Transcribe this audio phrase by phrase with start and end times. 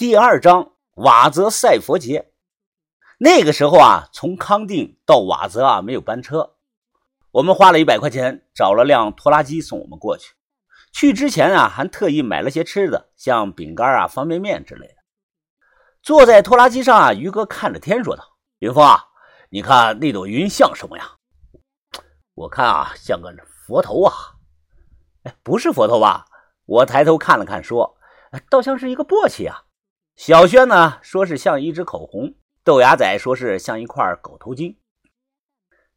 [0.00, 2.32] 第二章瓦泽赛佛节。
[3.18, 6.54] 那个时候啊，从康定到瓦泽啊没有班车，
[7.32, 10.32] 我们花了一百块钱找了辆拖拉机送我们过去。
[10.90, 14.94] 去之前啊，还特意买了些吃的，像饼干啊、方便面之类的。
[16.02, 18.24] 坐在拖拉机上啊，于哥看着天说道
[18.60, 19.04] ：“云峰啊，
[19.50, 21.10] 你看那朵云像什么呀？”
[22.32, 23.30] 我看啊，像个
[23.66, 24.14] 佛头啊。
[25.24, 26.24] 哎，不是佛头吧？
[26.64, 27.98] 我抬头看了看，说
[28.48, 29.64] ：“倒像是一个簸箕啊。”
[30.22, 34.76] 小轩呢说是像一支口红，豆芽仔说是像一块狗头金。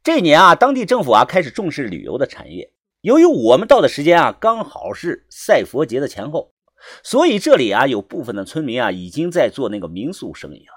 [0.02, 2.72] 这年啊，当地政府啊开始重视旅游的产业。
[3.02, 6.54] 由于我们到的时间啊刚好是赛佛节的前后，
[7.02, 10.72] 所以这里啊有部分的村民啊已经在做那个民宿生意了。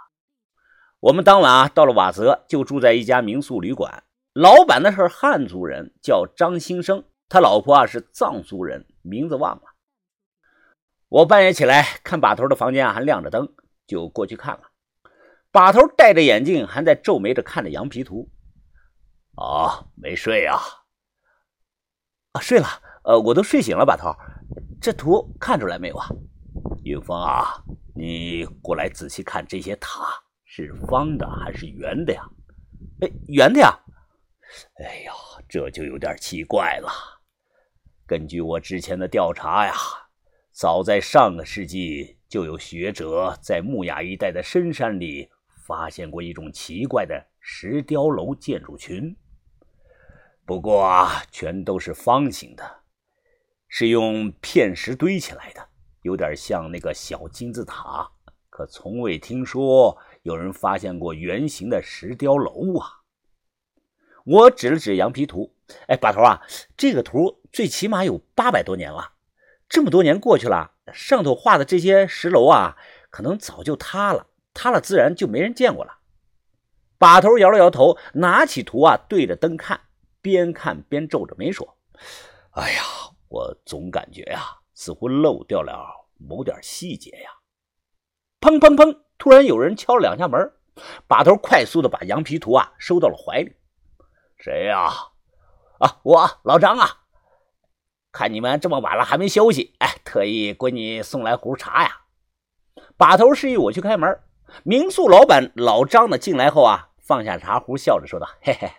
[0.99, 4.03] 我们当晚啊到了瓦泽，就住在一家民宿旅馆。
[4.33, 9.61] 老板呢是汉族人，叫张兴生，他老婆啊是藏族人，名字忘了。
[11.09, 13.53] 我半夜起来看把头的房间啊还亮着灯，
[13.85, 14.71] 就过去看了。
[15.51, 18.29] 把头戴着眼镜，还在皱眉着看着羊皮图。
[19.35, 20.59] 啊，没睡啊？
[22.33, 22.67] 啊，睡了。
[23.05, 23.85] 呃，我都睡醒了。
[23.85, 24.13] 把头，
[24.81, 26.09] 这图看出来没有啊？
[26.83, 27.63] 云峰啊，
[27.95, 30.05] 你过来仔细看，这些塔
[30.43, 32.21] 是方的还是圆的呀？
[32.99, 33.73] 哎，圆的呀。
[34.83, 35.13] 哎呀，
[35.47, 36.91] 这就有点奇怪了。
[38.05, 39.73] 根据我之前的调查呀。
[40.59, 45.29] 早在上个世纪，就有学者在木雅一带的深山里
[45.67, 49.15] 发现过一种奇怪的石雕楼建筑群。
[50.47, 52.79] 不过啊，全都是方形的，
[53.67, 55.69] 是用片石堆起来的，
[56.01, 58.09] 有点像那个小金字塔。
[58.49, 63.03] 可从未听说有人发现过圆形的石雕楼啊！
[64.25, 65.53] 我指了指羊皮图，
[65.87, 66.41] 哎，把头啊，
[66.75, 69.16] 这个图最起码有八百多年了。
[69.69, 72.77] 这么多年过去了，上头画的这些石楼啊，
[73.09, 75.99] 可能早就塌了，塌了自然就没人见过了。
[76.97, 79.79] 把头摇了摇头，拿起图啊，对着灯看，
[80.21, 81.77] 边看边皱着眉说
[82.57, 82.81] ：“哎呀，
[83.27, 87.29] 我总感觉呀，似乎漏掉了某点细节呀。”
[88.41, 89.01] 砰砰砰！
[89.17, 90.51] 突然有人敲了两下门，
[91.07, 93.55] 把头快速的把羊皮图啊收到了怀里。
[94.37, 94.89] 谁呀？
[95.79, 97.03] 啊，我老张啊。
[98.17, 102.01] 看你们这么晚了还没休息，哎，特意给你送来壶茶呀。
[102.97, 104.19] 把头示意我去开门。
[104.63, 108.71] 民宿老板老张呢进来后啊，放下茶壶，笑着说道：“嘿嘿，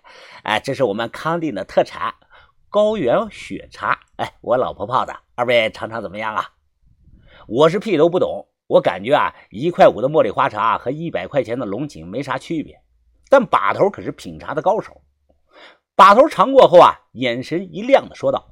[0.43, 2.13] 哎，这是我们康定的特产
[2.69, 6.45] 高原雪茶，哎，我老婆泡的，二位尝尝怎么样啊？”
[7.47, 12.83] 我是屁都不懂，我感觉啊，一块五的茉莉花茶和一百块钱的龙井没啥区别。
[13.31, 15.01] 但把头可是品茶的高手。
[15.95, 18.49] 把头尝过后啊，眼神一亮的说道。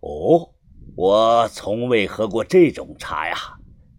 [0.00, 0.54] 哦，
[0.96, 3.36] 我从未喝过这种茶呀，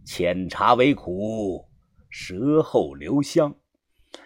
[0.06, 1.68] 浅茶微苦，
[2.10, 3.54] 舌后留香，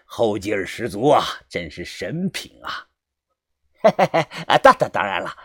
[0.06, 2.88] 后劲儿十足啊，真是神品啊！
[3.82, 5.36] 嘿嘿嘿，啊，当当当然了，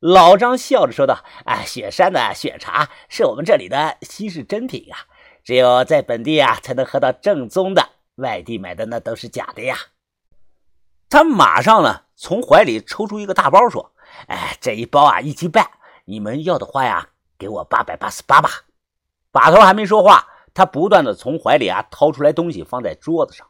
[0.00, 5.06] 老张笑着说道：“啊，雪山的雪茶是我们这里的稀世珍品啊，
[5.44, 9.76] 只有在本地啊才能喝到正宗的，外地买的那都是假的呀。”
[11.08, 13.94] 他马上呢从怀里抽出一个大包，说
[14.26, 15.70] ：“哎，这一包啊一斤半。”
[16.08, 18.48] 你们要的话呀，给我八百八十八吧。
[19.32, 20.24] 把头还没说话，
[20.54, 23.44] 他不断的从怀里啊掏出来东西放在桌子上。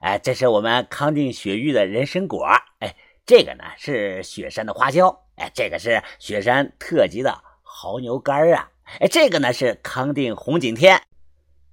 [0.00, 2.46] 哎，这是我们康定雪域的人参果。
[2.78, 2.96] 哎，
[3.26, 5.24] 这个呢是雪山的花椒。
[5.36, 8.70] 哎，这个是雪山特级的牦牛肝啊。
[9.00, 11.02] 哎，这个呢是康定红景天。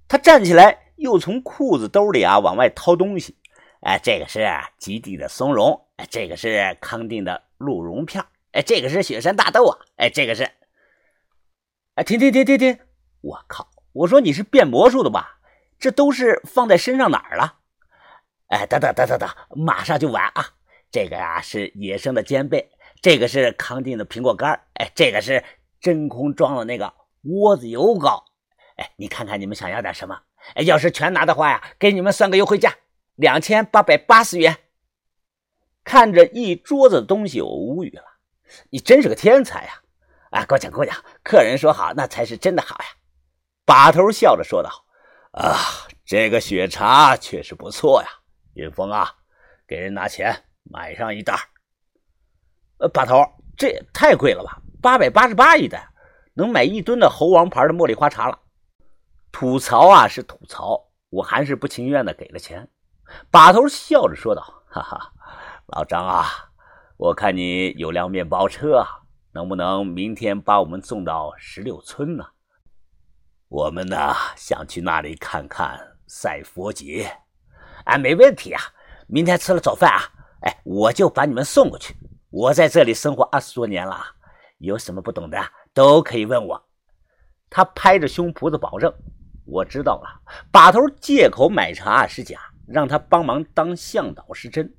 [0.06, 3.34] 他站起来，又从裤子兜里啊往外掏东西。
[3.80, 4.46] 哎，这个是
[4.76, 5.86] 极地的松茸。
[5.96, 8.22] 哎，这个是康定的鹿茸片。
[8.56, 9.78] 哎，这个是雪山大豆啊！
[9.96, 10.50] 哎，这个是……
[11.94, 12.78] 哎，停停停停停！
[13.20, 13.68] 我靠！
[13.92, 15.40] 我说你是变魔术的吧？
[15.78, 17.58] 这都是放在身上哪儿了？
[18.46, 20.54] 哎，等等等等等，马上就完啊！
[20.90, 22.70] 这个呀是野生的尖贝，
[23.02, 25.44] 这个是康定的苹果干哎，这个是
[25.78, 26.94] 真空装的那个
[27.24, 28.24] 窝子油膏。
[28.76, 30.18] 哎，你看看你们想要点什么？
[30.54, 32.74] 哎，要是全拿的话呀，给你们算个优惠价，
[33.16, 34.56] 两千八百八十元。
[35.84, 38.02] 看着一桌子的东西，我无语了。
[38.70, 39.80] 你真是个天才呀！
[40.30, 42.86] 啊，过奖过奖，客人说好，那才是真的好呀。
[43.64, 44.84] 把头笑着说道
[45.32, 45.56] ：“啊，
[46.04, 48.08] 这个雪茶确实不错呀。
[48.54, 49.14] 云峰啊，
[49.66, 51.34] 给人拿钱买上一袋。
[52.78, 53.24] 呃，把头，
[53.56, 54.60] 这也太贵了吧？
[54.82, 55.88] 八百八十八一袋，
[56.34, 58.38] 能买一吨的猴王牌的茉莉花茶了。
[59.32, 62.68] 吐槽啊是吐槽，我还是不情愿的给了钱。
[63.30, 65.12] 把头笑着说道：哈哈，
[65.66, 66.26] 老张啊。
[66.98, 68.82] 我看你有辆面包车，
[69.32, 72.24] 能不能明天把我们送到石榴村呢？
[73.48, 77.06] 我们呢想去那里看看赛佛节。
[77.84, 78.62] 哎，没问题啊！
[79.08, 80.00] 明天吃了早饭啊，
[80.40, 81.94] 哎，我就把你们送过去。
[82.30, 84.02] 我在这里生活二十多年了，
[84.56, 85.38] 有什么不懂的
[85.74, 86.66] 都可以问我。
[87.50, 88.90] 他拍着胸脯子保证
[89.44, 94.74] ：“我知道了。”把头借口买茶是假，让他帮忙当向导是真。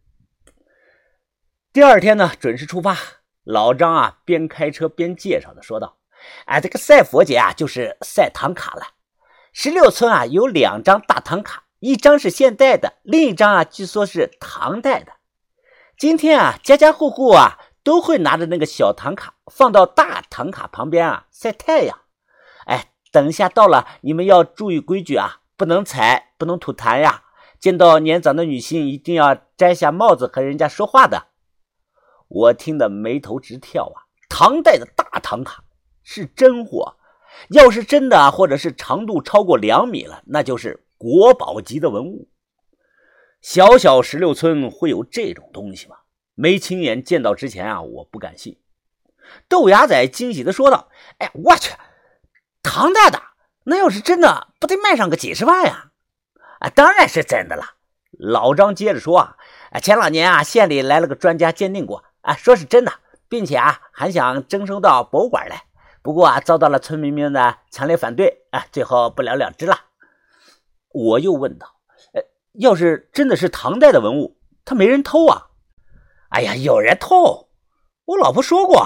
[1.77, 2.97] 第二天呢，准时出发。
[3.43, 5.97] 老张啊，边开车边介绍的说道
[6.45, 8.81] ：“哎，这个赛佛节啊，就是赛唐卡了。
[9.53, 15.11] 十六村啊，有两张大唐卡。”一张是现代的，另一张啊，据说是唐代的。
[15.99, 21.95] 今天啊，家家户户啊都会拿着那个小唐卡放到大唐卡旁边啊晒太阳。
[22.65, 27.25] 哎，等一下到了，你们要注意规矩啊，不能踩，不能吐痰呀。
[27.59, 31.27] 见到年长的女性，一定要摘下帽子和人家说话的。
[32.27, 34.07] 我听得眉头直跳啊！
[34.29, 35.63] 唐代的大唐卡
[36.03, 36.97] 是真货，
[37.49, 40.83] 要是真的，或者是长度超过两米了，那就是。
[40.99, 42.27] 国宝级的文物，
[43.39, 45.97] 小小石榴村会有这种东西吗？
[46.33, 48.57] 没亲眼见到之前啊，我不敢信。
[49.47, 50.89] 豆芽仔惊喜的说道
[51.19, 51.75] ：“哎，我去，
[52.63, 53.21] 唐代的，
[53.65, 55.91] 那要是真的，不得卖上个几十万呀？”
[56.61, 57.75] 啊，当然是真的了。
[58.17, 59.19] 老张接着说
[59.69, 62.91] ：“啊，前两年啊，县里来了个专家鉴定过，啊，说是真的，
[63.29, 65.63] 并且啊，还想征收到博物馆来，
[66.01, 69.79] 不过啊，遭到了村民们的强烈反对，啊，最后不了了之了。”
[70.91, 71.75] 我又问道
[72.13, 72.21] ：“呃，
[72.59, 75.47] 要是真的是唐代的文物，他没人偷啊
[76.29, 77.47] ？”“哎呀，有人偷！
[78.03, 78.85] 我老婆说过，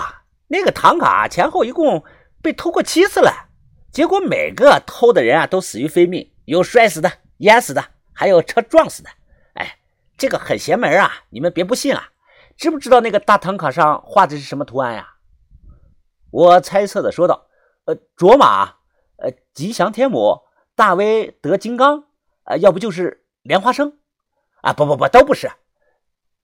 [0.49, 2.03] 那个唐卡前后一共
[2.43, 3.49] 被偷过七次了，
[3.91, 7.83] 结果每个偷的人啊都死于非命，有摔死的、淹死的，
[8.13, 9.09] 还有车撞死的。
[9.55, 9.79] 哎，
[10.15, 11.23] 这个很邪门啊！
[11.31, 12.09] 你们别不信啊！
[12.61, 15.15] 知不知道那个大唐卡上画的是什么图案呀？”
[16.29, 17.47] 我猜测的说道
[17.85, 18.75] ：“呃，卓玛，
[19.17, 20.43] 呃，吉祥天母。”
[20.77, 22.05] 大威德金刚，
[22.43, 23.97] 啊，要不就是莲花生，
[24.61, 25.51] 啊，不不不，都不是。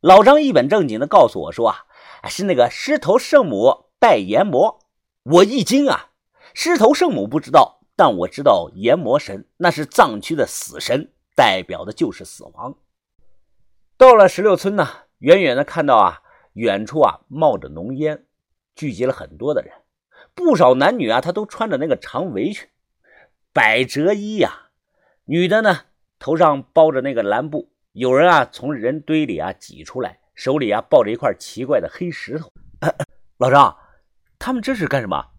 [0.02, 1.86] 老张一本正经的告诉我说啊，
[2.28, 4.80] 是那个狮头圣母拜阎魔。
[5.24, 6.10] 我一惊啊，
[6.56, 12.76] 狮头圣母不知道，但我知道阎魔神那是藏区的死神，代表的就是死亡。
[13.98, 14.88] 到了石榴村呢，
[15.20, 16.22] 远远的看到啊，
[16.54, 18.26] 远处啊冒着浓烟，
[18.76, 19.74] 聚集了很多的人，
[20.36, 22.68] 不少男女啊，他都穿着那个长围裙。
[23.52, 24.70] 百褶衣呀，
[25.26, 25.86] 女的呢
[26.20, 32.52] 头上包着那个蓝布，有人啊从人堆里啊挤出来，手里啊抱着一块奇怪的黑石头。
[33.38, 33.76] 老张，
[34.38, 35.32] 他们这是干什么？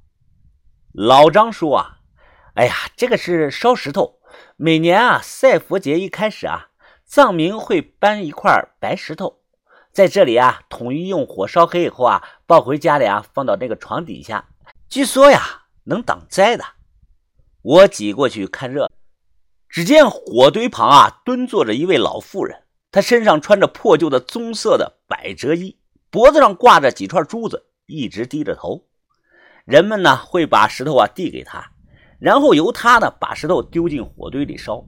[0.93, 1.99] 老张说啊，
[2.55, 4.19] 哎呀，这个是烧石头。
[4.57, 6.71] 每年啊赛佛节一开始啊，
[7.05, 9.41] 藏民会搬一块白石头，
[9.93, 14.49] 在这里啊统一用火烧黑以后啊抱回家里啊放到那个床底下，
[14.89, 16.65] 据说呀能挡灾的。
[17.63, 18.91] 我挤过去看热，
[19.69, 22.63] 只见火堆旁啊蹲坐着一位老妇人，
[22.93, 25.79] 她身上穿着破旧的棕色的百褶衣，
[26.11, 28.87] 脖子上挂着几串珠子，一直低着头。
[29.65, 31.73] 人们呢会把石头啊递给她，
[32.21, 34.85] 然后由她呢把石头丢进火堆里烧。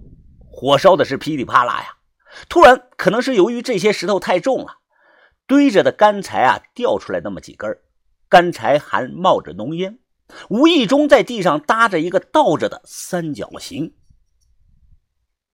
[0.52, 1.96] 火烧的是噼里啪啦呀！
[2.48, 4.78] 突然，可能是由于这些石头太重了，
[5.50, 7.76] 堆着的干柴啊掉出来那么几根，
[8.28, 9.98] 干柴还冒着浓烟。
[10.48, 13.92] 无意中在地上搭着一个倒着的三角形，